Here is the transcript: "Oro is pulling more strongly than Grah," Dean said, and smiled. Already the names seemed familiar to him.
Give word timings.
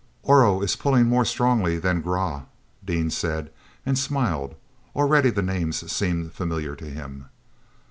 "Oro 0.23 0.63
is 0.63 0.75
pulling 0.75 1.05
more 1.05 1.23
strongly 1.23 1.77
than 1.77 2.01
Grah," 2.01 2.45
Dean 2.83 3.11
said, 3.11 3.53
and 3.85 3.99
smiled. 3.99 4.55
Already 4.95 5.29
the 5.29 5.43
names 5.43 5.91
seemed 5.91 6.31
familiar 6.33 6.75
to 6.75 6.85
him. 6.85 7.27